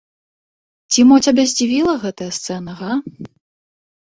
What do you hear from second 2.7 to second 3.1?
га?